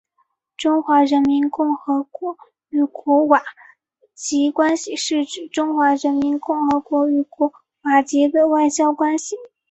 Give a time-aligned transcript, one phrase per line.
[0.57, 2.35] 中华人民共和国
[2.69, 9.35] 与图瓦卢关系是指中华人民共和国与图瓦卢的外交关系。